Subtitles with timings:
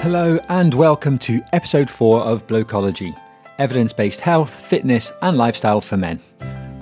[0.00, 3.16] Hello, and welcome to episode 4 of Blokology
[3.58, 6.20] evidence based health, fitness, and lifestyle for men.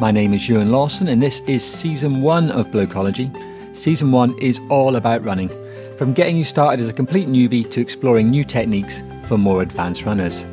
[0.01, 3.32] My name is Ewan Lawson, and this is season 1 of Blokology.
[3.74, 5.48] Season 1 is all about running,
[5.96, 10.05] from getting you started as a complete newbie to exploring new techniques for more advanced
[10.05, 10.45] runners.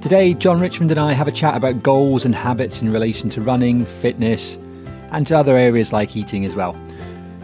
[0.00, 3.42] Today, John Richmond and I have a chat about goals and habits in relation to
[3.42, 4.56] running, fitness,
[5.10, 6.74] and to other areas like eating as well.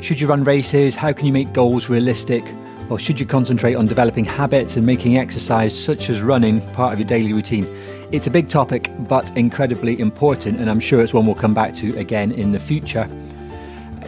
[0.00, 0.96] Should you run races?
[0.96, 2.44] How can you make goals realistic?
[2.90, 6.98] Or should you concentrate on developing habits and making exercise, such as running, part of
[6.98, 7.66] your daily routine?
[8.12, 11.74] It's a big topic, but incredibly important, and I'm sure it's one we'll come back
[11.74, 13.08] to again in the future.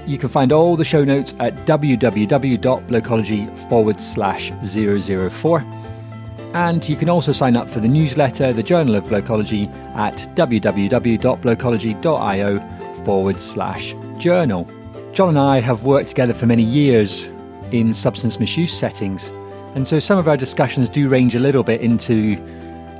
[0.06, 5.64] You can find all the show notes at www.blokology forward slash 004.
[6.54, 13.04] And you can also sign up for the newsletter, the Journal of Blokology, at www.blokology.io
[13.04, 14.70] forward slash journal.
[15.12, 17.28] John and I have worked together for many years
[17.72, 19.28] in substance misuse settings.
[19.74, 22.38] And so some of our discussions do range a little bit into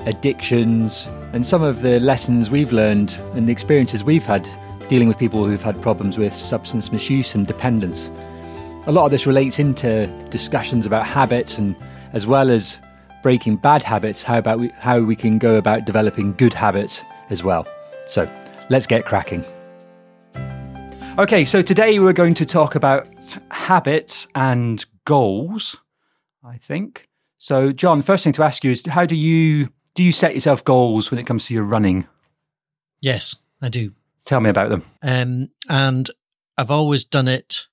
[0.06, 4.48] addictions and some of the lessons we've learned and the experiences we've had
[4.88, 8.10] dealing with people who've had problems with substance misuse and dependence.
[8.86, 11.74] A lot of this relates into discussions about habits and
[12.12, 12.78] as well as
[13.22, 17.42] breaking bad habits, how about we, how we can go about developing good habits as
[17.42, 17.66] well.
[18.06, 18.30] So,
[18.70, 19.44] let's get cracking.
[21.18, 23.08] Okay, so today we're going to talk about
[23.50, 25.76] habits and goals,
[26.44, 27.08] I think.
[27.38, 30.34] So, John, the first thing to ask you is how do you do you set
[30.34, 32.06] yourself goals when it comes to your running?
[33.00, 33.92] Yes, I do.
[34.24, 34.84] Tell me about them.
[35.02, 36.10] Um, and
[36.58, 37.66] I've always done it.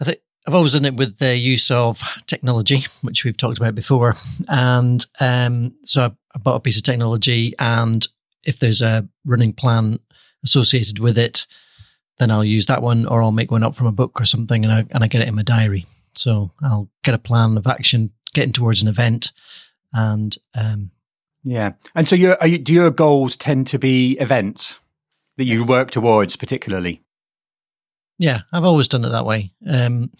[0.00, 3.74] I think I've always done it with the use of technology, which we've talked about
[3.74, 4.16] before.
[4.48, 8.06] And um, so I, I bought a piece of technology, and
[8.44, 10.00] if there's a running plan
[10.44, 11.46] associated with it,
[12.18, 14.64] then I'll use that one, or I'll make one up from a book or something,
[14.64, 15.86] and I and I get it in my diary.
[16.14, 19.32] So I'll get a plan of action, getting towards an event,
[19.92, 20.90] and um,
[21.44, 21.72] yeah.
[21.94, 24.80] And so, your you, do your goals tend to be events
[25.36, 25.68] that you yes.
[25.68, 27.02] work towards, particularly?
[28.18, 29.52] Yeah, I've always done it that way.
[29.68, 30.10] Um,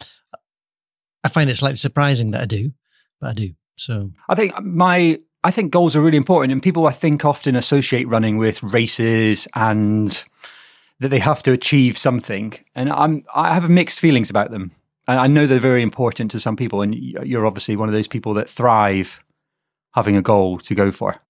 [1.25, 2.73] I find it slightly surprising that I do,
[3.21, 3.55] but I do.
[3.77, 7.57] So I think my I think goals are really important, and people I think often
[7.57, 10.25] associate running with races and
[11.01, 12.55] that they have to achieve something.
[12.75, 14.73] And I'm I have mixed feelings about them.
[15.09, 18.09] And I know they're very important to some people, and you're obviously one of those
[18.09, 19.23] people that thrive
[19.95, 21.21] having a goal to go for.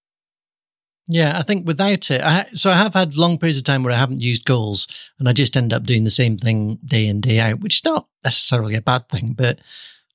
[1.08, 3.92] Yeah, I think without it, I, so I have had long periods of time where
[3.92, 4.88] I haven't used goals,
[5.18, 7.84] and I just end up doing the same thing day in day out, which is
[7.84, 9.60] not necessarily a bad thing, but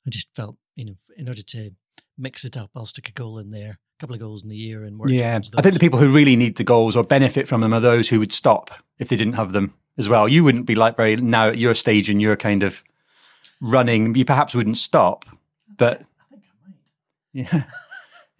[0.05, 1.71] I just felt you know in order to
[2.17, 4.83] mix it up, I'll stick a goal in there, couple of goals in the year,
[4.83, 5.09] and work.
[5.09, 7.79] Yeah, I think the people who really need the goals or benefit from them are
[7.79, 10.27] those who would stop if they didn't have them as well.
[10.27, 12.83] You wouldn't be like very now at your stage and you're kind of
[13.61, 14.15] running.
[14.15, 15.25] You perhaps wouldn't stop,
[15.77, 17.53] but I think I might.
[17.53, 17.63] Yeah,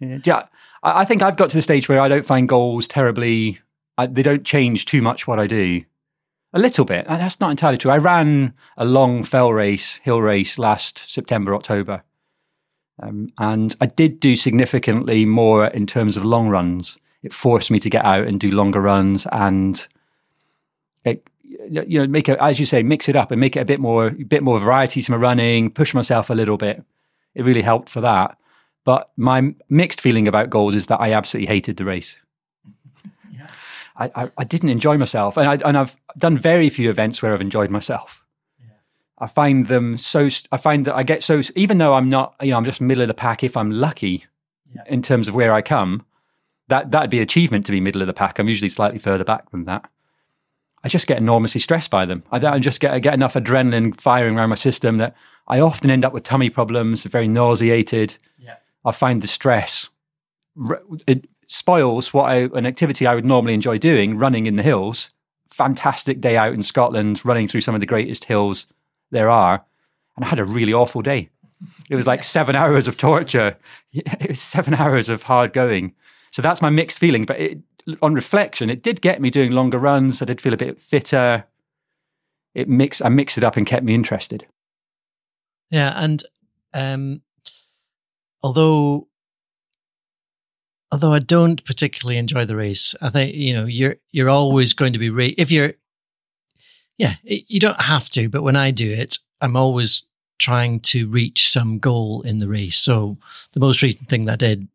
[0.00, 0.18] yeah.
[0.24, 0.42] yeah.
[0.82, 3.60] I, I think I've got to the stage where I don't find goals terribly.
[3.96, 5.84] I, they don't change too much what I do.
[6.52, 7.06] A little bit.
[7.06, 7.90] That's not entirely true.
[7.90, 12.02] I ran a long fell race, hill race last September, October.
[13.02, 16.98] Um, and I did do significantly more in terms of long runs.
[17.22, 19.84] It forced me to get out and do longer runs and
[21.04, 21.28] it,
[21.68, 23.80] you know, make it, as you say, mix it up and make it a bit
[23.80, 26.82] more, a bit more variety to my running, push myself a little bit.
[27.34, 28.38] It really helped for that.
[28.84, 32.16] But my mixed feeling about goals is that I absolutely hated the race.
[33.32, 33.48] yeah.
[33.96, 35.36] I, I, I, didn't enjoy myself.
[35.36, 38.21] And, I, and I've done very few events where I've enjoyed myself.
[39.22, 42.50] I find them so, I find that I get so, even though I'm not, you
[42.50, 44.26] know, I'm just middle of the pack if I'm lucky
[44.74, 44.82] yeah.
[44.88, 46.04] in terms of where I come,
[46.66, 48.40] that, that'd be an achievement to be middle of the pack.
[48.40, 49.88] I'm usually slightly further back than that.
[50.82, 52.24] I just get enormously stressed by them.
[52.32, 55.14] I, I just get, I get enough adrenaline firing around my system that
[55.46, 58.16] I often end up with tummy problems, very nauseated.
[58.40, 58.56] Yeah.
[58.84, 59.88] I find the stress,
[61.06, 65.10] it spoils what I, an activity I would normally enjoy doing, running in the hills.
[65.52, 68.66] Fantastic day out in Scotland, running through some of the greatest hills
[69.12, 69.64] there are.
[70.16, 71.30] And I had a really awful day.
[71.88, 73.56] It was like seven hours of torture.
[73.92, 75.94] It was seven hours of hard going.
[76.32, 77.24] So that's my mixed feeling.
[77.24, 77.58] But it,
[78.00, 80.20] on reflection, it did get me doing longer runs.
[80.20, 81.44] I did feel a bit fitter.
[82.54, 84.46] It mix, I mixed it up and kept me interested.
[85.70, 86.22] Yeah, and
[86.74, 87.22] um,
[88.42, 89.08] although
[90.92, 94.92] although I don't particularly enjoy the race, I think you know you're you're always going
[94.92, 95.72] to be ra- if you're
[97.02, 100.04] yeah you don't have to, but when I do it, I'm always
[100.38, 102.78] trying to reach some goal in the race.
[102.78, 103.16] So
[103.52, 104.68] the most recent thing that I did,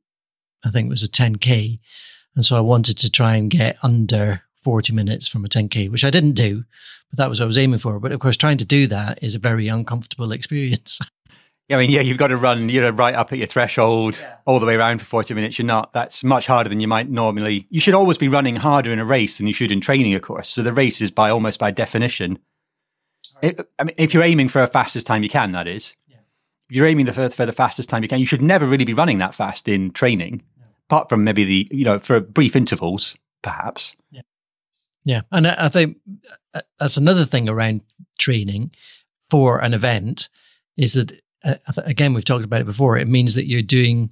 [0.64, 1.80] I think, was a 10k,
[2.36, 6.04] and so I wanted to try and get under 40 minutes from a 10K, which
[6.04, 6.66] I didn't do,
[7.10, 8.02] but that was what I was aiming for.
[8.02, 11.00] But of course, trying to do that is a very uncomfortable experience.
[11.70, 14.38] I mean, yeah, you've got to run, you know, right up at your threshold yeah.
[14.46, 15.60] all the way around for 40 minutes.
[15.60, 17.68] You're not, that's much harder than you might normally.
[17.70, 20.22] You should always be running harder in a race than you should in training, of
[20.22, 20.48] course.
[20.48, 22.40] So the race is by almost by definition.
[23.44, 23.60] Right.
[23.60, 25.98] It, I mean, if you're aiming for a fastest time you can, that is.
[26.08, 26.18] Yeah.
[26.70, 28.94] If you're aiming for, for the fastest time you can, you should never really be
[28.94, 30.44] running that fast in training,
[30.90, 33.94] apart from maybe the, you know, for brief intervals, perhaps.
[34.12, 34.22] Yeah.
[35.04, 35.22] Yeah.
[35.34, 35.98] And I, I think
[36.54, 37.82] uh, that's another thing around
[38.18, 38.72] training
[39.30, 40.30] for an event
[40.78, 42.98] is that uh, again, we've talked about it before.
[42.98, 44.12] It means that you're doing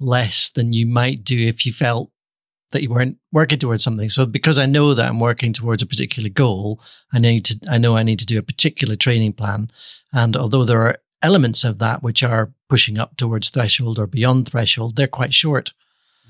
[0.00, 2.10] less than you might do if you felt
[2.70, 4.08] that you weren't working towards something.
[4.08, 6.80] So because I know that I'm working towards a particular goal,
[7.12, 9.70] I need to, I know I need to do a particular training plan.
[10.12, 14.48] And although there are elements of that which are pushing up towards threshold or beyond
[14.48, 15.72] threshold, they're quite short.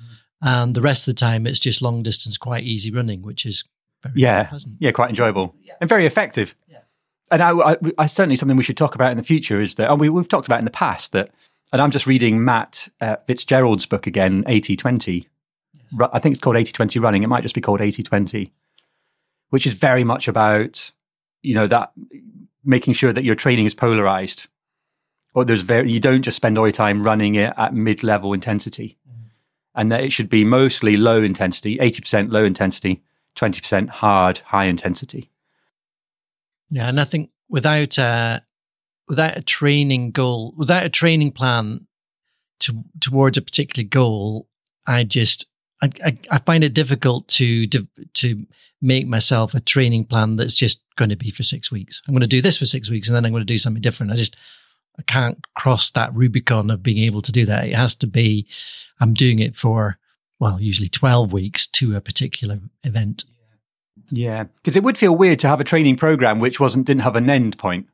[0.01, 0.17] Mm.
[0.43, 3.65] And the rest of the time, it's just long distance, quite easy running, which is
[4.03, 4.77] very yeah, pleasant.
[4.79, 5.75] yeah, quite enjoyable yeah.
[5.81, 6.55] and very effective
[7.31, 9.91] and I, I, I, certainly something we should talk about in the future is that,
[9.91, 11.31] and we, we've talked about in the past that,
[11.73, 15.29] and I'm just reading Matt uh, Fitzgerald's book again, 8020.
[15.75, 16.09] Yes.
[16.13, 17.23] I think it's called 8020 running.
[17.23, 18.53] It might just be called 8020,
[19.51, 20.91] which is very much about,
[21.43, 21.93] you know, that
[22.65, 24.47] making sure that your training is polarized.
[25.35, 28.33] Or there's very, you don't just spend all your time running it at mid level
[28.33, 28.97] intensity.
[29.07, 29.31] Mm.
[29.75, 33.03] And that it should be mostly low intensity, 80% low intensity,
[33.37, 35.31] 20% hard, high intensity.
[36.71, 38.43] Yeah, and I think without a
[39.09, 41.87] without a training goal, without a training plan
[42.61, 44.49] to, towards a particular goal,
[44.87, 45.47] I just
[45.83, 48.47] I, I, I find it difficult to to
[48.81, 52.03] make myself a training plan that's just going to be for six weeks.
[52.07, 53.83] I'm going to do this for six weeks, and then I'm going to do something
[53.83, 54.13] different.
[54.13, 54.37] I just
[54.99, 57.67] I can't cross that Rubicon of being able to do that.
[57.67, 58.47] It has to be
[59.01, 59.99] I'm doing it for
[60.39, 63.25] well, usually twelve weeks to a particular event.
[64.11, 67.17] Yeah, because it would feel weird to have a training program which wasn't didn't have
[67.17, 67.87] an end point,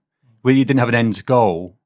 [0.43, 1.77] where you didn't have an end goal,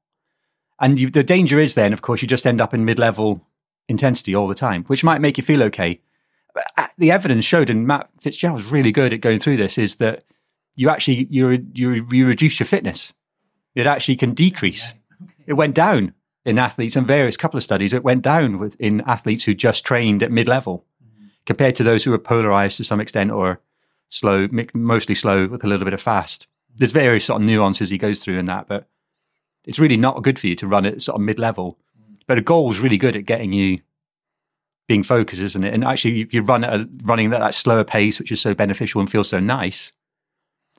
[0.79, 3.45] and you, the danger is then, of course, you just end up in mid-level
[3.87, 6.01] intensity all the time, which might make you feel okay.
[6.53, 9.77] But uh, the evidence showed, and Matt Fitzgerald was really good at going through this,
[9.77, 10.23] is that
[10.75, 13.13] you actually you you, you reduce your fitness.
[13.75, 14.93] It actually can decrease.
[15.45, 16.13] It went down
[16.45, 17.93] in athletes and various couple of studies.
[17.93, 20.85] It went down with in athletes who just trained at mid-level
[21.45, 23.59] compared to those who were polarized to some extent or
[24.09, 26.47] slow, mostly slow with a little bit of fast.
[26.75, 28.87] There's various sort of nuances he goes through in that, but
[29.65, 31.77] it's really not good for you to run it sort of mid level.
[32.27, 33.79] But a goal is really good at getting you
[34.87, 35.73] being focused, isn't it?
[35.73, 39.01] And actually, you run at a, running at that slower pace, which is so beneficial
[39.01, 39.91] and feels so nice,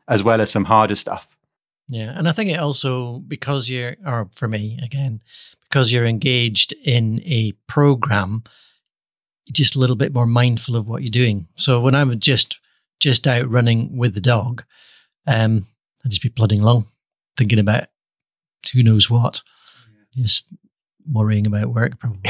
[0.08, 1.36] as well as some harder stuff.
[1.88, 5.22] Yeah, and I think it also because you're, or for me again,
[5.68, 8.44] because you're engaged in a program,
[9.50, 11.48] just a little bit more mindful of what you're doing.
[11.56, 12.59] So when I'm just
[13.00, 14.64] just out running with the dog,
[15.26, 15.66] um,
[16.04, 16.86] I'd just be plodding along,
[17.36, 17.84] thinking about
[18.72, 19.42] who knows what,
[20.16, 20.46] just
[21.10, 22.20] worrying about work, probably.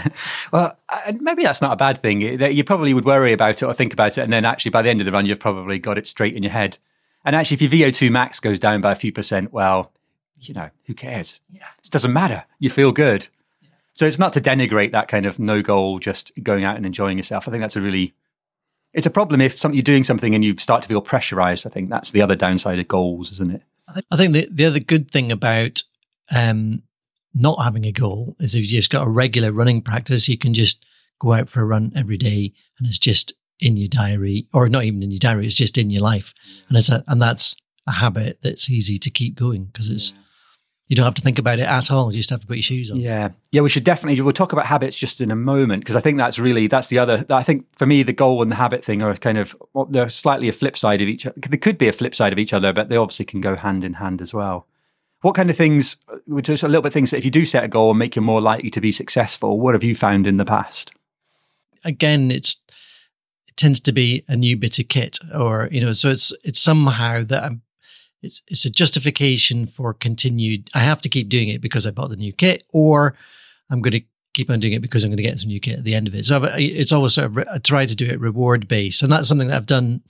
[0.52, 0.76] well,
[1.20, 2.20] maybe that's not a bad thing.
[2.20, 4.90] You probably would worry about it or think about it, and then actually by the
[4.90, 6.78] end of the run, you've probably got it straight in your head.
[7.24, 9.92] And actually, if your VO2 max goes down by a few percent, well,
[10.38, 11.40] you know, who cares?
[11.50, 11.66] Yeah.
[11.82, 12.44] It doesn't matter.
[12.58, 13.28] You feel good.
[13.62, 13.70] Yeah.
[13.92, 17.16] So it's not to denigrate that kind of no goal, just going out and enjoying
[17.16, 17.48] yourself.
[17.48, 18.14] I think that's a really
[18.94, 21.66] it's a problem if you're doing something and you start to feel pressurized.
[21.66, 23.62] I think that's the other downside of goals, isn't it?
[24.10, 25.82] I think the, the other good thing about
[26.34, 26.82] um,
[27.34, 30.54] not having a goal is if you've just got a regular running practice, you can
[30.54, 30.86] just
[31.20, 34.84] go out for a run every day and it's just in your diary or not
[34.84, 36.32] even in your diary, it's just in your life.
[36.68, 40.18] And it's a, and that's a habit that's easy to keep going because it's, yeah
[40.86, 42.12] you don't have to think about it at all.
[42.12, 42.98] You just have to put your shoes on.
[42.98, 43.62] Yeah, yeah.
[43.62, 44.20] We should definitely.
[44.20, 46.98] We'll talk about habits just in a moment because I think that's really that's the
[46.98, 47.24] other.
[47.30, 50.10] I think for me, the goal and the habit thing are kind of well, they're
[50.10, 51.26] slightly a flip side of each.
[51.26, 51.36] other.
[51.36, 53.82] They could be a flip side of each other, but they obviously can go hand
[53.82, 54.66] in hand as well.
[55.22, 55.96] What kind of things?
[56.06, 58.14] Uh, just a little bit things that if you do set a goal and make
[58.14, 59.58] you more likely to be successful.
[59.58, 60.92] What have you found in the past?
[61.82, 62.60] Again, it's
[63.48, 66.60] it tends to be a new bit of kit, or you know, so it's it's
[66.60, 67.62] somehow that I'm
[68.24, 70.70] it's it's a justification for continued.
[70.74, 73.14] I have to keep doing it because I bought the new kit, or
[73.70, 74.02] I'm going to
[74.32, 76.08] keep on doing it because I'm going to get some new kit at the end
[76.08, 76.24] of it.
[76.24, 79.28] So I've, it's always sort of I try to do it reward based, and that's
[79.28, 80.02] something that I've done.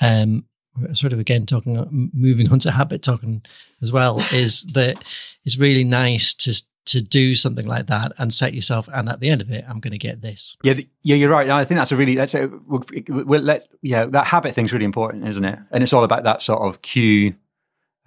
[0.00, 0.46] Um,
[0.92, 3.42] sort of again talking, moving on to habit talking
[3.82, 5.02] as well, is that
[5.44, 9.30] it's really nice to to do something like that and set yourself and at the
[9.30, 10.56] end of it i'm going to get this.
[10.64, 11.48] Yeah yeah you're right.
[11.48, 14.84] I think that's a really that's a we'll, we'll let yeah that habit thing's really
[14.84, 15.58] important isn't it?
[15.70, 17.34] And it's all about that sort of cue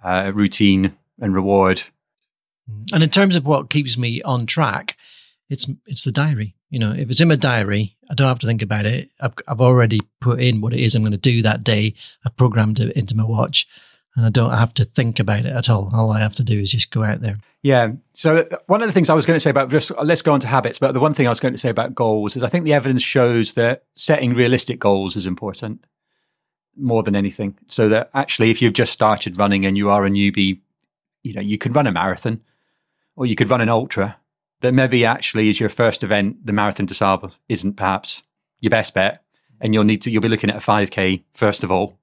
[0.02, 1.82] uh, routine and reward.
[2.92, 4.96] And in terms of what keeps me on track
[5.48, 6.54] it's it's the diary.
[6.68, 9.10] You know if it's in my diary i don't have to think about it.
[9.18, 11.94] I've, I've already put in what it is i'm going to do that day.
[12.24, 13.66] I've programmed it into my watch
[14.16, 15.90] and I don't have to think about it at all.
[15.92, 17.36] All I have to do is just go out there.
[17.62, 17.92] Yeah.
[18.12, 20.40] So one of the things I was going to say about just let's go on
[20.40, 22.48] to habits, but the one thing I was going to say about goals is I
[22.48, 25.84] think the evidence shows that setting realistic goals is important
[26.76, 27.56] more than anything.
[27.66, 30.60] So that actually, if you've just started running and you are a newbie,
[31.22, 32.40] you know you can run a marathon
[33.16, 34.16] or you could run an ultra,
[34.60, 38.22] but maybe actually as your first event, the marathon des Sables isn't perhaps
[38.60, 39.24] your best bet,
[39.60, 41.98] and you'll need to you'll be looking at a 5k first of all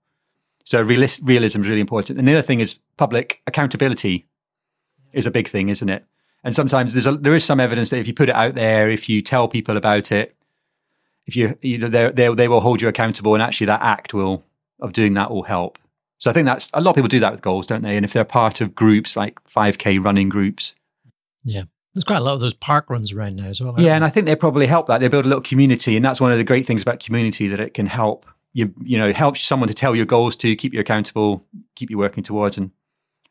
[0.66, 2.20] so realis- realism is really important.
[2.20, 4.28] And the other thing is public accountability
[5.14, 6.06] is a big thing, isn't it?
[6.44, 8.90] And sometimes there's a, there is some evidence that if you put it out there,
[8.90, 10.36] if you tell people about it,
[11.28, 14.14] if you you know they they they will hold you accountable, and actually that act
[14.14, 14.44] will
[14.80, 15.78] of doing that will help.
[16.18, 17.96] So I think that's a lot of people do that with goals, don't they?
[17.96, 20.76] And if they're part of groups like 5k running groups,
[21.44, 21.64] yeah,
[21.94, 23.76] there's quite a lot of those park runs around now as well.
[23.78, 25.00] Yeah, and I think they probably help that.
[25.00, 27.60] They build a little community, and that's one of the great things about community that
[27.60, 30.80] it can help you you know helps someone to tell your goals to keep you
[30.80, 32.58] accountable, keep you working towards.
[32.58, 32.72] And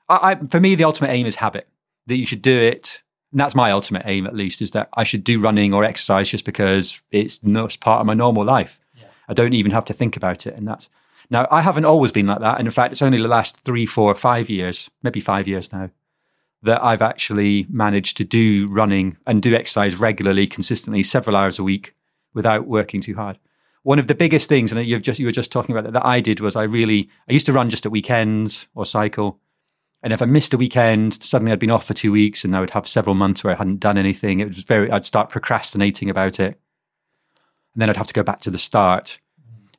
[0.08, 1.68] I, I, for me, the ultimate aim is habit.
[2.06, 3.02] That you should do it.
[3.32, 6.28] And that's my ultimate aim, at least, is that I should do running or exercise
[6.28, 8.80] just because it's not part of my normal life.
[8.96, 9.04] Yeah.
[9.28, 10.88] I don't even have to think about it, and that's
[11.28, 12.58] now I haven't always been like that.
[12.58, 15.90] And in fact, it's only the last three, four, five years, maybe five years now,
[16.62, 21.62] that I've actually managed to do running and do exercise regularly, consistently, several hours a
[21.62, 21.94] week,
[22.34, 23.38] without working too hard
[23.82, 26.06] one of the biggest things, and you've just you were just talking about that, that
[26.06, 29.40] I did was I really I used to run just at weekends or cycle,
[30.02, 32.60] and if I missed a weekend, suddenly I'd been off for two weeks, and I
[32.60, 34.40] would have several months where I hadn't done anything.
[34.40, 36.60] It was very I'd start procrastinating about it,
[37.74, 39.18] and then I'd have to go back to the start.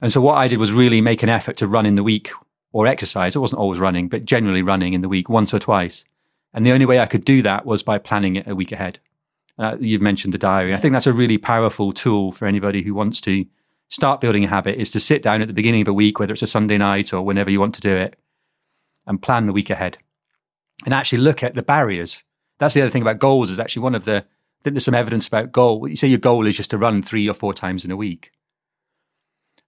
[0.01, 2.31] And so what I did was really make an effort to run in the week
[2.71, 3.35] or exercise.
[3.35, 6.05] It wasn't always running, but generally running in the week once or twice.
[6.53, 8.99] And the only way I could do that was by planning it a week ahead.
[9.59, 10.73] Uh, you've mentioned the diary.
[10.73, 13.45] I think that's a really powerful tool for anybody who wants to
[13.91, 16.31] start building a habit is to sit down at the beginning of a week, whether
[16.31, 18.17] it's a Sunday night or whenever you want to do it,
[19.05, 19.97] and plan the week ahead
[20.85, 22.23] and actually look at the barriers.
[22.57, 24.95] That's the other thing about goals is actually one of the, I think there's some
[24.95, 25.87] evidence about goal.
[25.89, 28.31] You say your goal is just to run three or four times in a week.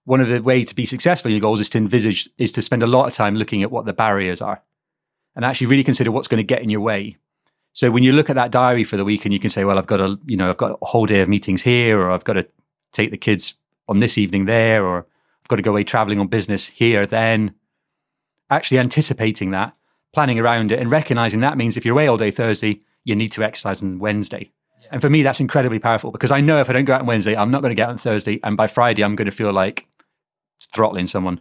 [0.04, 2.62] One of the ways to be successful in your goals is to envisage, is to
[2.62, 4.62] spend a lot of time looking at what the barriers are
[5.36, 7.18] and actually really consider what's going to get in your way.
[7.74, 9.78] So when you look at that diary for the week and you can say, well,
[9.78, 12.24] I've got a, you know, I've got a whole day of meetings here, or I've
[12.24, 12.48] got to
[12.92, 13.56] take the kids
[13.88, 17.54] on this evening there, or I've got to go away traveling on business here, then.
[18.50, 19.74] Actually anticipating that,
[20.12, 23.32] planning around it, and recognizing that means if you're away all day Thursday, you need
[23.32, 24.52] to exercise on Wednesday.
[24.82, 24.88] Yeah.
[24.92, 27.06] And for me, that's incredibly powerful because I know if I don't go out on
[27.06, 28.40] Wednesday, I'm not going to get out on Thursday.
[28.44, 29.86] And by Friday, I'm going to feel like
[30.72, 31.40] throttling someone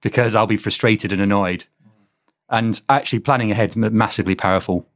[0.00, 1.66] because I'll be frustrated and annoyed.
[2.48, 4.88] And actually planning ahead is a massively powerful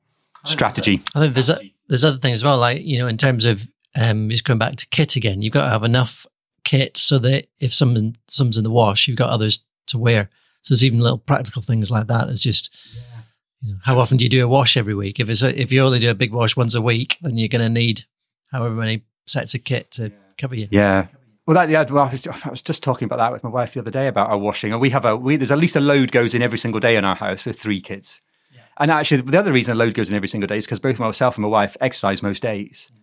[0.45, 1.03] strategy.
[1.15, 3.69] I think there's, a, there's other things as well, like, you know, in terms of
[3.95, 6.27] um, just going back to kit again, you've got to have enough
[6.65, 10.31] kit so that if someone someone's in the wash, you've got others to wear.
[10.63, 12.29] So there's even little practical things like that.
[12.29, 13.23] It's just yeah.
[13.61, 15.21] you know, how often do you do a wash every week?
[15.21, 17.49] If it's a, if you only do a big wash once a week, then you're
[17.49, 18.05] going to need
[18.51, 20.69] however many sets of kit to cover you.
[20.71, 21.09] Yeah.
[21.47, 21.85] Well, that yeah.
[21.91, 24.07] Well, I was, I was, just talking about that with my wife the other day
[24.07, 24.73] about our washing.
[24.73, 26.97] and We have a we there's at least a load goes in every single day
[26.97, 28.23] in our house with three kids.
[28.51, 28.63] Yeah.
[28.79, 30.99] And actually, the other reason a load goes in every single day is because both
[30.99, 33.01] myself and my wife exercise most days, mm.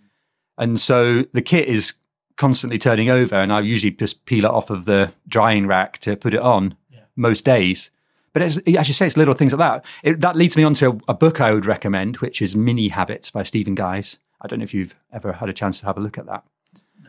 [0.57, 1.93] and so the kit is
[2.41, 6.15] constantly turning over, and I usually just peel it off of the drying rack to
[6.15, 7.01] put it on yeah.
[7.15, 7.91] most days.
[8.33, 9.85] But as you say, it's little things like that.
[10.01, 12.87] It, that leads me on to a, a, book I would recommend, which is Mini
[12.87, 14.17] Habits by Stephen Guise.
[14.41, 16.43] I don't know if you've ever had a chance to have a look at that.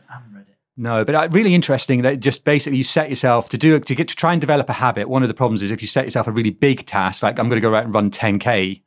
[0.07, 0.55] I haven't read it.
[0.77, 4.07] No, but uh, really interesting that just basically you set yourself to do to get
[4.09, 5.09] to try and develop a habit.
[5.09, 7.49] One of the problems is if you set yourself a really big task, like I'm
[7.49, 8.81] going to go out and run 10k,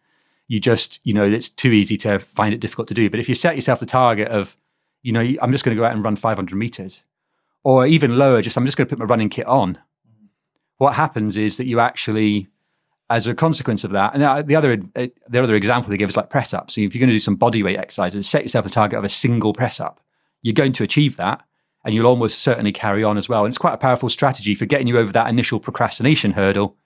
[0.47, 3.11] you just you know it's too easy to find it difficult to do.
[3.11, 4.57] But if you set yourself the target of
[5.07, 7.05] you know, I'm just going to go out and run 500 meters.
[7.63, 9.79] Or even lower, just I'm just going to put my running kit on.
[10.79, 12.49] What happens is that you actually,
[13.09, 16.29] as a consequence of that, and the other the other example they give is like
[16.29, 16.75] press ups.
[16.75, 19.05] So if you're going to do some body weight exercises, set yourself the target of
[19.05, 20.01] a single press up.
[20.43, 21.45] You're going to achieve that,
[21.85, 23.45] and you'll almost certainly carry on as well.
[23.45, 26.77] And it's quite a powerful strategy for getting you over that initial procrastination hurdle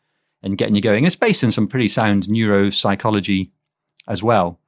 [0.43, 0.99] and getting you going.
[0.99, 3.51] And it's based on some pretty sound neuropsychology
[4.07, 4.60] as well.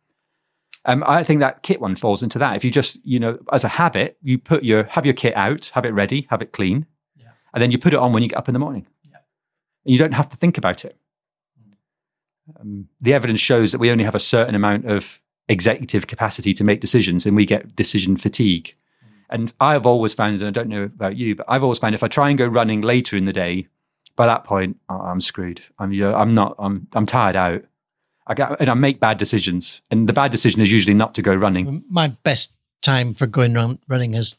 [0.85, 2.57] Um, I think that kit one falls into that.
[2.57, 5.71] If you just, you know, as a habit, you put your have your kit out,
[5.75, 6.87] have it ready, have it clean,
[7.17, 7.31] yeah.
[7.55, 8.87] and then you put it on when you get up in the morning.
[9.05, 9.19] Yeah.
[9.85, 10.97] And you don't have to think about it.
[12.59, 16.65] Um, the evidence shows that we only have a certain amount of executive capacity to
[16.65, 18.75] make decisions, and we get decision fatigue.
[19.05, 19.09] Mm.
[19.31, 22.03] And I've always found, and I don't know about you, but I've always found if
[22.03, 23.69] I try and go running later in the day,
[24.17, 25.63] by that point, I'm screwed.
[25.79, 26.57] I'm, you know, I'm not.
[26.59, 27.65] I'm I'm tired out.
[28.33, 29.83] I got, and I make bad decisions.
[29.91, 31.85] And the bad decision is usually not to go running.
[31.89, 34.37] My best time for going run, running has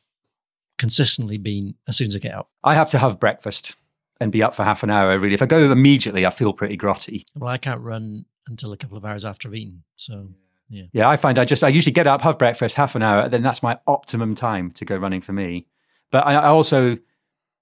[0.78, 2.50] consistently been as soon as I get up.
[2.64, 3.76] I have to have breakfast.
[4.20, 5.18] and be up for half an hour.
[5.20, 7.26] Really, if I go immediately, I feel pretty grotty.
[7.36, 9.84] Well, I can't run until a couple of hours after I've eaten.
[9.96, 10.30] So
[10.70, 13.28] yeah, Yeah, I find I just I usually get up, have breakfast, half an hour,
[13.28, 15.68] then that's my optimum time to go running for me.
[16.12, 16.98] But I, I also,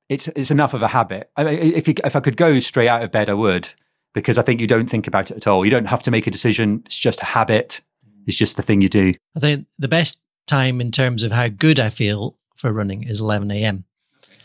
[0.10, 1.32] it's it's enough of a habit.
[1.36, 3.70] I mean, if you, if I could go straight out of bed, I would
[4.14, 5.64] because I think you don't think about it at all.
[5.66, 6.82] You don't have to make a decision.
[6.86, 7.82] It's just a habit.
[8.28, 9.14] It's just the thing you do.
[9.36, 13.20] I think the best time in terms of how good I feel for running is
[13.20, 13.86] 11 a.m.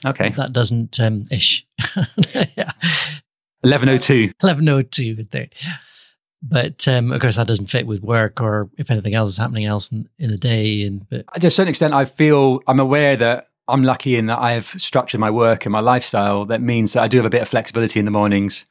[0.04, 1.66] Okay, That doesn't um, ish.
[2.34, 2.72] yeah.
[3.64, 4.32] eleven oh two.
[4.42, 5.48] 11.02 there.
[6.42, 9.64] But um, of course, that doesn't fit with work or if anything else is happening
[9.64, 10.82] else in, in the day.
[10.82, 14.38] And but To a certain extent, I feel I'm aware that I'm lucky in that
[14.38, 16.44] I've structured my work and my lifestyle.
[16.44, 18.64] That means that I do have a bit of flexibility in the mornings,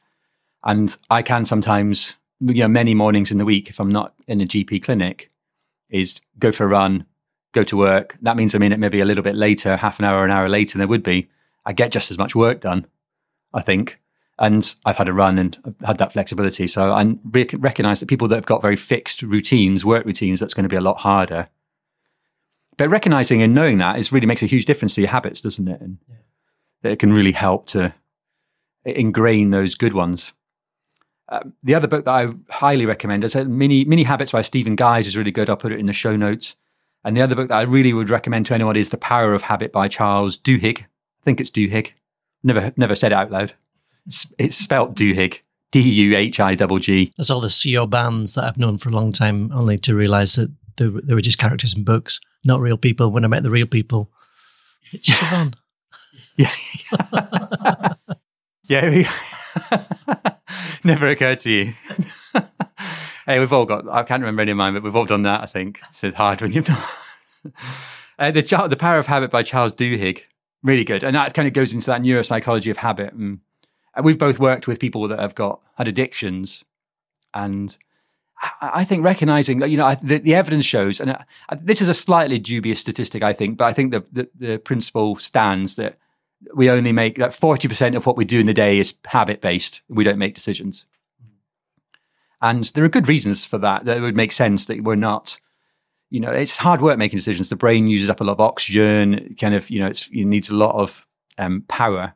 [0.66, 4.40] and I can sometimes, you know, many mornings in the week, if I'm not in
[4.40, 5.30] a GP clinic,
[5.88, 7.06] is go for a run,
[7.52, 8.18] go to work.
[8.20, 10.48] That means I'm in it maybe a little bit later, half an hour, an hour
[10.48, 11.28] later than there would be.
[11.64, 12.86] I get just as much work done,
[13.54, 14.00] I think.
[14.40, 16.66] And I've had a run and I've had that flexibility.
[16.66, 20.52] So I rec- recognize that people that have got very fixed routines, work routines, that's
[20.52, 21.48] going to be a lot harder.
[22.76, 25.68] But recognizing and knowing that is really makes a huge difference to your habits, doesn't
[25.68, 25.80] it?
[25.80, 25.98] And
[26.82, 27.94] that it can really help to
[28.84, 30.34] ingrain those good ones.
[31.28, 35.06] Um, the other book that I highly recommend is Mini Mini Habits by Stephen Guise
[35.06, 35.50] is really good.
[35.50, 36.54] I'll put it in the show notes.
[37.04, 39.42] And the other book that I really would recommend to anyone is The Power of
[39.42, 40.82] Habit by Charles Duhigg.
[40.82, 41.92] I think it's Duhigg.
[42.42, 43.54] Never never said it out loud.
[44.06, 45.40] It's, it's spelt Duhigg.
[45.72, 47.12] D U H I double G.
[47.16, 50.36] that's all the CEO bands that I've known for a long time, only to realize
[50.36, 53.10] that they, were- they were just characters in books, not real people.
[53.10, 54.10] When I met the real people,
[54.92, 55.54] it's Siobhan.
[56.36, 56.52] Yeah.
[58.68, 59.10] yeah.
[60.84, 61.74] Never occurred to you.
[63.26, 65.42] hey, we've all got, I can't remember any of mine, but we've all done that,
[65.42, 65.80] I think.
[65.88, 66.82] It's hard when you've done
[68.18, 70.22] uh, the, the Power of Habit by Charles Duhigg.
[70.62, 71.04] Really good.
[71.04, 73.12] And that kind of goes into that neuropsychology of habit.
[73.12, 73.40] And,
[73.94, 76.64] and we've both worked with people that have got, had addictions.
[77.34, 77.76] And
[78.40, 81.18] I, I think recognizing, you know, I, the, the evidence shows, and uh,
[81.60, 85.16] this is a slightly dubious statistic, I think, but I think the, the, the principle
[85.16, 85.98] stands that
[86.54, 89.82] we only make that 40% of what we do in the day is habit based.
[89.88, 90.86] We don't make decisions.
[92.42, 93.84] And there are good reasons for that.
[93.84, 95.38] That it would make sense that we're not,
[96.10, 97.48] you know, it's hard work making decisions.
[97.48, 100.54] The brain uses up a lot of oxygen, kind of, you know, it needs a
[100.54, 101.06] lot of
[101.38, 102.14] um, power.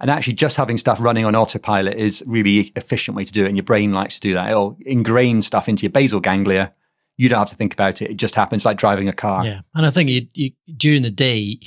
[0.00, 3.48] And actually, just having stuff running on autopilot is really efficient way to do it.
[3.48, 4.50] And your brain likes to do that.
[4.50, 6.72] It'll ingrain stuff into your basal ganglia.
[7.16, 8.10] You don't have to think about it.
[8.10, 9.44] It just happens like driving a car.
[9.46, 11.60] Yeah, and I think you, you during the day,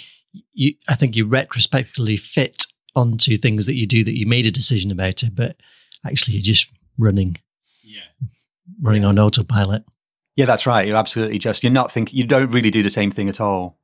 [0.54, 4.52] you I think you retrospectively fit onto things that you do that you made a
[4.52, 5.58] decision about it, but
[6.06, 6.68] actually you're just
[6.98, 7.38] running,
[7.84, 8.02] Yeah.
[8.82, 9.84] running on autopilot.
[10.36, 10.88] Yeah, that's right.
[10.88, 13.78] You're absolutely just, you're not thinking, you don't really do the same thing at all.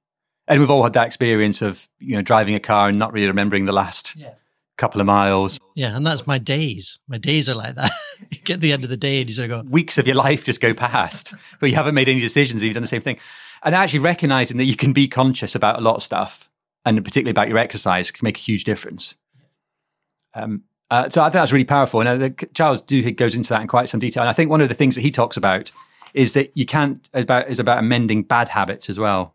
[0.48, 3.28] And we've all had that experience of, you know, driving a car and not really
[3.28, 4.34] remembering the last Yeah.
[4.78, 5.60] couple of miles.
[5.76, 7.00] Yeah, and that's my days.
[7.08, 7.92] My days are like that.
[8.32, 10.16] you get the end of the day and you sort of go, Weeks of your
[10.16, 12.64] life just go past, but you haven't made any decisions.
[12.64, 13.18] You've done the same thing.
[13.64, 16.50] And actually recognizing that you can be conscious about a lot of stuff
[16.86, 19.16] and particularly about your exercise can make a huge difference.
[20.34, 22.02] Um, uh, so I think that's really powerful.
[22.02, 24.22] And uh, Charles Duhigg goes into that in quite some detail.
[24.22, 25.72] And I think one of the things that he talks about
[26.14, 29.34] is that you can't about is about amending bad habits as well,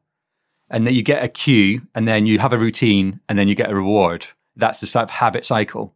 [0.69, 3.55] and that you get a cue and then you have a routine and then you
[3.55, 4.27] get a reward.
[4.57, 5.95] That's the sort of habit cycle.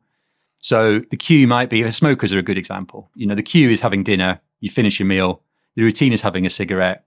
[0.57, 3.11] So the cue might be smokers are a good example.
[3.15, 5.43] You know, the cue is having dinner, you finish your meal.
[5.77, 7.05] The routine is having a cigarette.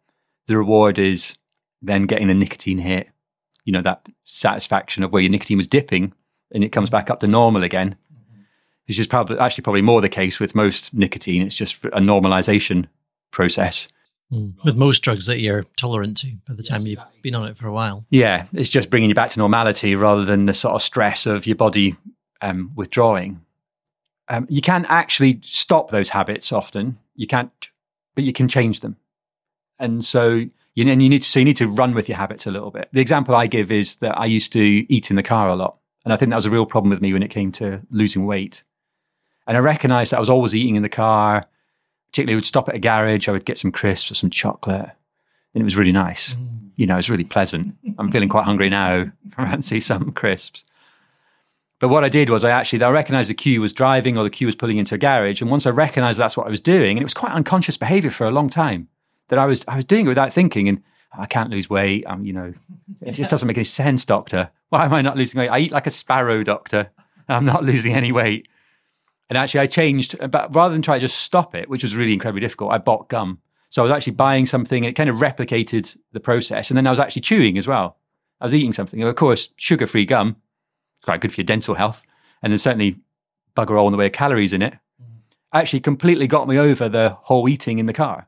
[0.48, 1.38] The reward is
[1.82, 3.10] then getting the nicotine hit.
[3.66, 6.14] You know, that satisfaction of where your nicotine was dipping
[6.54, 7.96] and it comes back up to normal again.
[8.88, 11.42] Which is probably actually probably more the case with most nicotine.
[11.42, 12.88] It's just a normalization
[13.32, 13.88] process.
[14.32, 17.56] mm, with most drugs that you're tolerant to by the time you've been on it
[17.56, 18.06] for a while.
[18.10, 21.48] Yeah, it's just bringing you back to normality rather than the sort of stress of
[21.48, 21.96] your body
[22.42, 23.42] um, withdrawing.
[24.28, 26.98] Um, you can't actually stop those habits often.
[27.16, 27.52] You can't,
[28.16, 28.98] but you can change them.
[29.80, 32.48] And so you, and you need to, so you need to run with your habits
[32.48, 32.90] a little bit.
[32.94, 35.78] The example I give is that I used to eat in the car a lot,
[36.04, 38.26] and I think that was a real problem with me when it came to losing
[38.26, 38.64] weight.
[39.46, 41.44] And I recognized that I was always eating in the car.
[42.12, 43.28] Particularly, I would stop at a garage.
[43.28, 44.92] I would get some crisps or some chocolate,
[45.54, 46.70] and it was really nice mm.
[46.76, 47.76] you know, it's really pleasant.
[47.98, 49.12] I'm feeling quite hungry now.
[49.38, 50.64] I fancy some crisps.
[51.80, 54.30] But what I did was I actually, I recognized the cue was driving or the
[54.30, 55.42] cue was pulling into a garage.
[55.42, 58.10] And once I recognized that's what I was doing, and it was quite unconscious behavior
[58.10, 58.88] for a long time
[59.30, 60.68] that I was, I was doing it without thinking.
[60.68, 60.84] And
[61.18, 62.06] I can't lose weight.
[62.08, 62.54] Um, you know,
[63.02, 64.50] it just doesn't make any sense, doctor.
[64.70, 65.50] Why am I not losing weight?
[65.50, 66.90] I eat like a sparrow, doctor.
[67.30, 68.48] I'm not losing any weight.
[69.30, 72.14] And actually, I changed, but rather than try to just stop it, which was really
[72.14, 73.40] incredibly difficult, I bought gum.
[73.70, 76.70] So I was actually buying something and it kind of replicated the process.
[76.70, 77.98] And then I was actually chewing as well.
[78.40, 79.02] I was eating something.
[79.02, 80.36] And of course, sugar free gum,
[80.94, 82.06] it's quite good for your dental health.
[82.44, 83.00] and then certainly
[83.56, 84.76] bugger all in the way of calories in it,
[85.54, 88.28] actually completely got me over the whole eating in the car.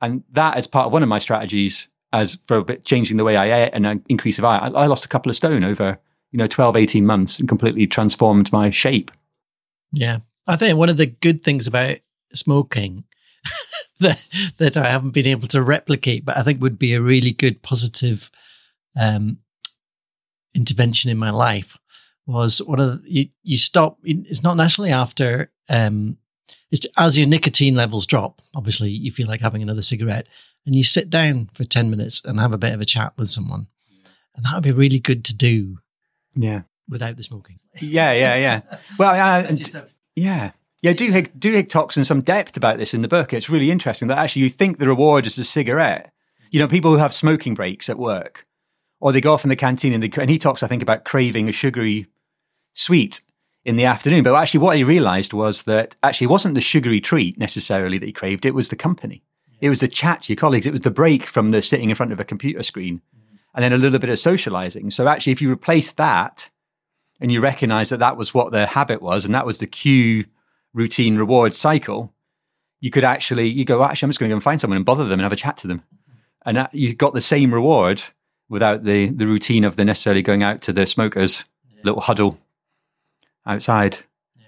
[0.00, 3.24] And that is part of one of my strategies as for a bit changing the
[3.24, 5.98] way I ate and an increase of I, I lost a couple of stone over,
[6.30, 9.10] you know, 12, 18 months and completely transformed my shape.
[9.92, 10.18] Yeah.
[10.46, 11.98] I think one of the good things about
[12.32, 13.04] smoking
[14.00, 14.20] that,
[14.56, 17.62] that I haven't been able to replicate, but I think would be a really good
[17.62, 18.30] positive
[18.98, 19.38] um,
[20.54, 21.76] intervention in my life
[22.26, 26.18] was one of the, you, you stop, it's not necessarily after, um,
[26.96, 30.26] as your nicotine levels drop, obviously you feel like having another cigarette
[30.66, 33.28] and you sit down for 10 minutes and have a bit of a chat with
[33.28, 33.68] someone.
[34.36, 35.78] And that would be really good to do.
[36.34, 36.62] Yeah.
[36.88, 37.56] Without the smoking.
[37.80, 38.78] Yeah, yeah, yeah.
[38.98, 40.52] Well, uh, and, yeah.
[40.80, 43.32] Yeah, Duhigg, Duhigg talks in some depth about this in the book.
[43.32, 46.12] It's really interesting that actually you think the reward is a cigarette.
[46.50, 48.46] You know, people who have smoking breaks at work,
[49.00, 51.04] or they go off in the canteen and, they, and he talks, I think, about
[51.04, 52.06] craving a sugary
[52.74, 53.20] sweet
[53.68, 54.22] in the afternoon.
[54.22, 58.06] But actually, what he realized was that actually it wasn't the sugary treat necessarily that
[58.06, 59.22] he craved, it was the company.
[59.60, 60.64] It was the chat to your colleagues.
[60.64, 63.36] It was the break from the sitting in front of a computer screen mm-hmm.
[63.54, 64.90] and then a little bit of socializing.
[64.90, 66.48] So actually, if you replace that
[67.20, 70.24] and you recognize that that was what the habit was and that was the cue
[70.72, 72.14] routine reward cycle,
[72.80, 74.86] you could actually, you go, actually, I'm just going to go and find someone and
[74.86, 75.80] bother them and have a chat to them.
[75.80, 76.18] Mm-hmm.
[76.46, 78.02] And that, you got the same reward
[78.48, 81.82] without the, the routine of the necessarily going out to the smokers yeah.
[81.84, 82.38] little huddle
[83.48, 83.98] outside.
[84.36, 84.46] Yeah.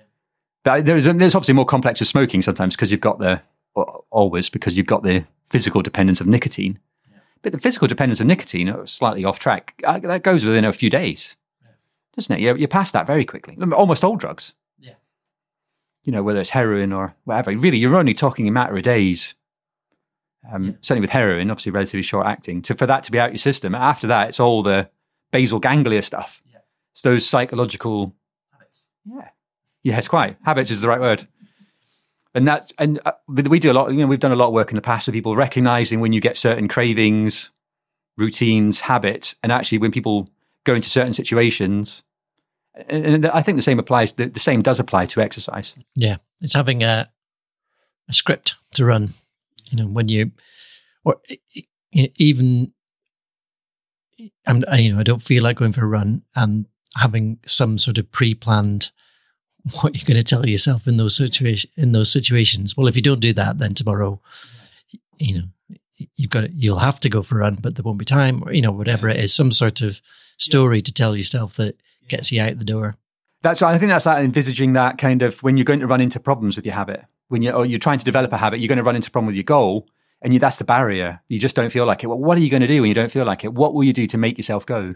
[0.63, 3.43] But there's, there's obviously more complex with smoking sometimes because you've got the,
[3.75, 6.79] always because you've got the physical dependence of nicotine.
[7.11, 7.19] Yeah.
[7.43, 10.73] But the physical dependence of nicotine, uh, slightly off track, uh, that goes within a
[10.73, 11.73] few days, yeah.
[12.15, 12.41] doesn't it?
[12.41, 13.57] You're, you're past that very quickly.
[13.73, 14.55] Almost all drugs.
[14.79, 14.95] Yeah.
[16.05, 17.57] You know, whether it's heroin or whatever.
[17.57, 19.35] Really, you're only talking a matter of days.
[20.53, 20.73] Um, yeah.
[20.81, 23.75] Certainly with heroin, obviously relatively short acting, to, for that to be out your system.
[23.75, 24.91] After that, it's all the
[25.31, 26.41] basal ganglia stuff.
[26.51, 26.59] Yeah.
[26.93, 28.15] It's those psychological.
[29.05, 29.29] Yeah.
[29.83, 30.37] Yes, quite.
[30.45, 31.27] Habits is the right word
[32.35, 33.91] and that's and uh, we do a lot.
[33.91, 36.13] You know, we've done a lot of work in the past with people recognizing when
[36.13, 37.51] you get certain cravings,
[38.17, 40.29] routines, habits, and actually when people
[40.65, 42.03] go into certain situations.
[42.89, 44.13] And I think the same applies.
[44.13, 45.75] The, the same does apply to exercise.
[45.97, 47.11] Yeah, it's having a
[48.09, 49.15] a script to run.
[49.71, 50.31] You know, when you
[51.05, 51.21] or
[51.93, 52.73] even
[54.47, 57.99] I'm, you know, I don't feel like going for a run and having some sort
[57.99, 58.91] of pre-planned
[59.81, 62.77] what you're going to tell yourself in those situation in those situations.
[62.77, 64.21] Well, if you don't do that, then tomorrow,
[65.19, 65.77] you know,
[66.17, 66.53] you've got it.
[66.55, 68.73] You'll have to go for a run, but there won't be time, or you know,
[68.73, 70.01] whatever it is, some sort of
[70.39, 72.97] story to tell yourself that gets you out the door.
[73.43, 73.75] That's right.
[73.75, 76.57] I think that's that envisaging that kind of when you're going to run into problems
[76.57, 78.85] with your habit, when you're or you're trying to develop a habit, you're going to
[78.85, 79.89] run into a problem with your goal,
[80.23, 81.23] and you, that's the barrier.
[81.29, 82.07] You just don't feel like it.
[82.07, 83.53] Well, what are you going to do when you don't feel like it?
[83.53, 84.95] What will you do to make yourself go?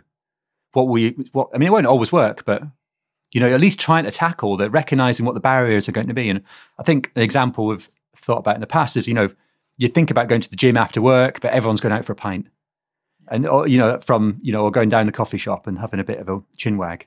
[0.75, 1.11] What we?
[1.33, 2.63] What I mean, it won't always work, but
[3.35, 6.15] you know, at least trying to tackle that, recognizing what the barriers are going to
[6.15, 6.31] be.
[6.31, 6.41] And
[6.79, 9.29] I think the example we've thought about in the past is, you know,
[9.77, 12.17] you think about going to the gym after work, but everyone's going out for a
[12.17, 12.47] pint.
[13.29, 15.99] And, or, you know, from, you know, or going down the coffee shop and having
[15.99, 17.07] a bit of a chin wag.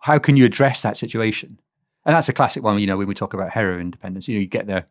[0.00, 1.60] How can you address that situation?
[2.04, 4.26] And that's a classic one, you know, when we talk about heroin dependence.
[4.26, 4.86] You know, you get there,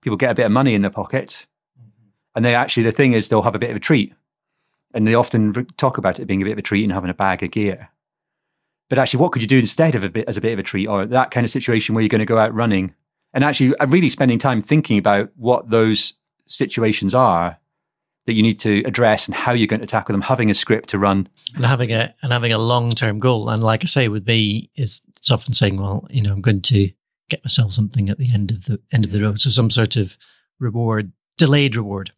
[0.00, 1.46] people get a bit of money in their pocket,
[1.78, 2.08] mm-hmm.
[2.34, 4.14] and they actually, the thing is, they'll have a bit of a treat.
[4.94, 7.14] And they often talk about it being a bit of a treat and having a
[7.14, 7.90] bag of gear.
[8.88, 10.62] But actually, what could you do instead of a bit as a bit of a
[10.62, 12.94] treat or that kind of situation where you're going to go out running
[13.34, 16.14] and actually uh, really spending time thinking about what those
[16.46, 17.58] situations are
[18.26, 20.90] that you need to address and how you're going to tackle them, having a script
[20.90, 21.28] to run.
[21.54, 23.48] And having a and having a long term goal.
[23.48, 26.62] And like I say with me, is it's often saying, well, you know, I'm going
[26.62, 26.90] to
[27.28, 29.40] get myself something at the end of the end of the road.
[29.40, 30.16] So some sort of
[30.58, 32.12] reward, delayed reward.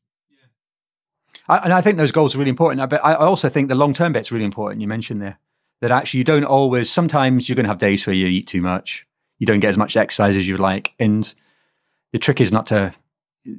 [1.50, 2.88] I, and I think those goals are really important.
[2.88, 4.80] But I also think the long term bit's really important.
[4.80, 5.38] You mentioned there
[5.80, 8.62] that actually you don't always, sometimes you're going to have days where you eat too
[8.62, 9.06] much.
[9.38, 10.92] You don't get as much exercise as you would like.
[10.98, 11.34] And
[12.12, 12.92] the trick is not to,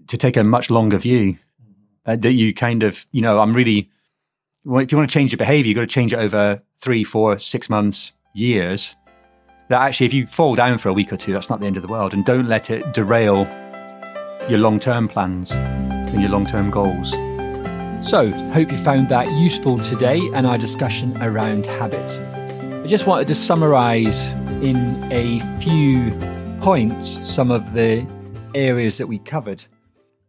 [0.07, 1.35] to take a much longer view
[2.05, 3.89] uh, that you kind of, you know, I'm really,
[4.65, 7.39] if you want to change your behavior, you've got to change it over three, four,
[7.39, 8.95] six months, years.
[9.69, 11.77] That actually, if you fall down for a week or two, that's not the end
[11.77, 12.13] of the world.
[12.13, 13.47] And don't let it derail
[14.47, 17.13] your long term plans and your long term goals.
[18.03, 22.17] So, hope you found that useful today and our discussion around habits.
[22.17, 24.31] I just wanted to summarize
[24.63, 26.11] in a few
[26.59, 28.05] points some of the
[28.55, 29.65] areas that we covered.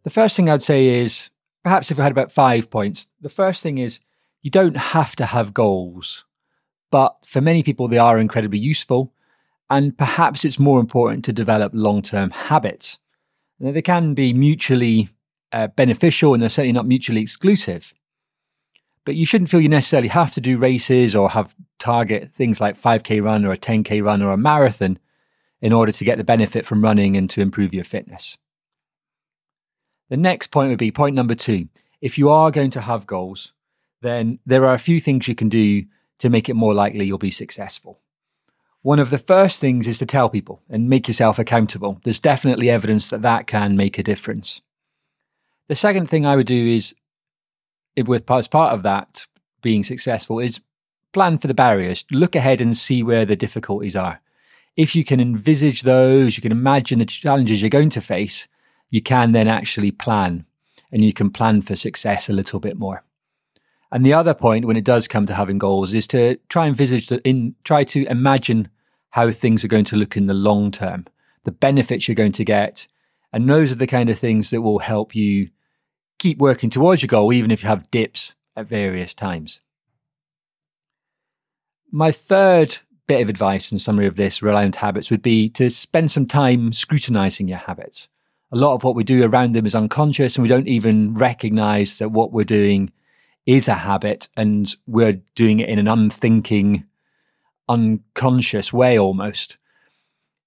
[0.05, 1.31] The first thing I'd say is
[1.65, 4.01] perhaps if I had about five points, the first thing is
[4.43, 6.27] you don't have to have goals,
[6.91, 9.13] but for many people, they are incredibly useful.
[9.71, 12.99] And perhaps it's more important to develop long term habits.
[13.59, 15.09] Now, they can be mutually
[15.53, 17.93] uh, beneficial and they're certainly not mutually exclusive.
[19.05, 22.77] But you shouldn't feel you necessarily have to do races or have target things like
[22.77, 24.99] 5k run or a 10k run or a marathon
[25.61, 28.39] in order to get the benefit from running and to improve your fitness.
[30.09, 31.69] The next point would be point number two.
[32.01, 33.53] If you are going to have goals,
[34.03, 35.85] then there are a few things you can do
[36.19, 38.01] to make it more likely you'll be successful.
[38.83, 42.01] One of the first things is to tell people and make yourself accountable.
[42.03, 44.61] There's definitely evidence that that can make a difference.
[45.73, 46.95] The second thing I would do is,
[47.97, 49.27] with as part of that
[49.63, 50.61] being successful, is
[51.15, 52.05] plan for the barriers.
[52.11, 54.21] Look ahead and see where the difficulties are.
[54.77, 58.49] If you can envisage those, you can imagine the challenges you're going to face,
[58.91, 60.45] you can then actually plan
[60.93, 63.03] and you can plan for success a little bit more.
[63.91, 66.73] And the other point when it does come to having goals is to try and
[66.73, 68.69] envisage in try to imagine
[69.13, 71.07] how things are going to look in the long term,
[71.45, 72.87] the benefits you're going to get.
[73.33, 75.49] And those are the kind of things that will help you
[76.23, 79.61] keep working towards your goal, even if you have dips at various times.
[81.91, 86.13] My third bit of advice and summary of this around habits would be to spend
[86.13, 88.09] some time scrutinizing your habits.
[88.53, 91.99] A lot of what we do around them is unconscious, and we don't even recognize
[91.99, 92.93] that what we're doing
[93.45, 96.85] is a habit and we're doing it in an unthinking,
[97.69, 99.59] unconscious way almost.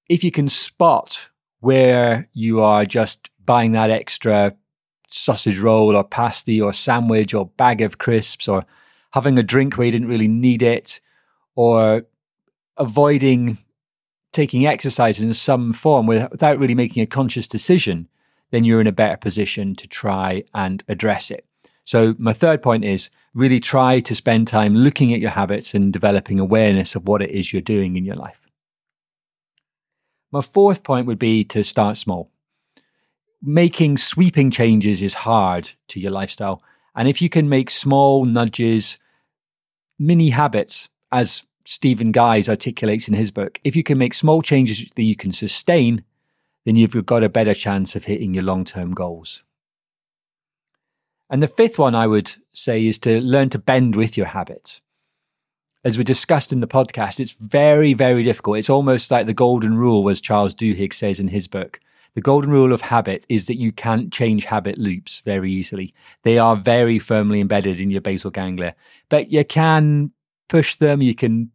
[0.07, 4.55] If you can spot where you are just buying that extra
[5.15, 8.65] sausage roll or pasty or sandwich or bag of crisps or
[9.13, 10.99] having a drink where you didn't really need it
[11.55, 12.05] or
[12.77, 13.57] avoiding
[14.33, 18.09] taking exercise in some form without really making a conscious decision,
[18.51, 21.45] then you're in a better position to try and address it.
[21.85, 25.93] So, my third point is really try to spend time looking at your habits and
[25.93, 28.47] developing awareness of what it is you're doing in your life.
[30.31, 32.31] My fourth point would be to start small.
[33.47, 36.63] Making sweeping changes is hard to your lifestyle.
[36.95, 38.97] And if you can make small nudges,
[39.99, 44.91] mini habits, as Stephen Guise articulates in his book, if you can make small changes
[44.95, 46.03] that you can sustain,
[46.65, 49.43] then you've got a better chance of hitting your long term goals.
[51.29, 54.81] And the fifth one I would say is to learn to bend with your habits.
[55.83, 58.57] As we discussed in the podcast, it's very, very difficult.
[58.57, 61.79] It's almost like the golden rule, as Charles Duhigg says in his book.
[62.15, 65.93] The golden rule of habit is that you can't change habit loops very easily.
[66.23, 68.73] They are very firmly embedded in your basal ganglia,
[69.09, 70.11] but you can
[70.47, 71.51] push them, you can